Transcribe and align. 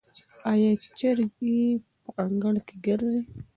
آیا 0.51 0.71
چرګې 0.99 1.59
په 2.03 2.09
انګړ 2.25 2.55
کې 2.67 2.75
ګرځي؟ 2.85 3.21